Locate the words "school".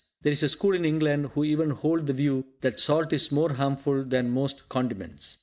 0.49-0.73